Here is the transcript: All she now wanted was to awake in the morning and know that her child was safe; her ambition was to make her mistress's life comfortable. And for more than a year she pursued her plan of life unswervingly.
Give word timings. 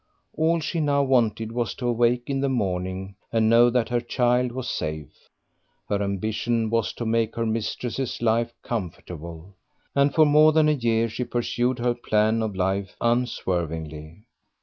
All 0.35 0.59
she 0.61 0.79
now 0.79 1.03
wanted 1.03 1.51
was 1.51 1.75
to 1.75 1.87
awake 1.87 2.23
in 2.25 2.41
the 2.41 2.49
morning 2.49 3.13
and 3.31 3.47
know 3.51 3.69
that 3.69 3.89
her 3.89 4.01
child 4.01 4.51
was 4.51 4.67
safe; 4.67 5.29
her 5.89 6.01
ambition 6.01 6.71
was 6.71 6.91
to 6.93 7.05
make 7.05 7.35
her 7.35 7.45
mistress's 7.45 8.19
life 8.19 8.51
comfortable. 8.63 9.53
And 9.93 10.11
for 10.11 10.25
more 10.25 10.53
than 10.53 10.67
a 10.67 10.71
year 10.71 11.07
she 11.07 11.23
pursued 11.23 11.77
her 11.77 11.93
plan 11.93 12.41
of 12.41 12.55
life 12.55 12.95
unswervingly. 12.99 14.23